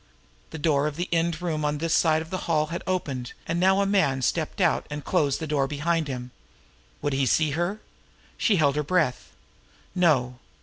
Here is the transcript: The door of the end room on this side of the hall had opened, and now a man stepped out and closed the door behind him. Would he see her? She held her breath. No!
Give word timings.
The 0.49 0.57
door 0.57 0.87
of 0.87 0.95
the 0.95 1.07
end 1.11 1.43
room 1.43 1.63
on 1.63 1.77
this 1.77 1.93
side 1.93 2.23
of 2.23 2.31
the 2.31 2.47
hall 2.49 2.65
had 2.73 2.81
opened, 2.87 3.33
and 3.45 3.59
now 3.59 3.81
a 3.81 3.85
man 3.85 4.23
stepped 4.23 4.59
out 4.59 4.87
and 4.89 5.05
closed 5.05 5.39
the 5.39 5.45
door 5.45 5.67
behind 5.67 6.07
him. 6.07 6.31
Would 7.03 7.13
he 7.13 7.27
see 7.27 7.51
her? 7.51 7.81
She 8.35 8.55
held 8.55 8.75
her 8.77 8.83
breath. 8.83 9.31
No! 9.93 10.39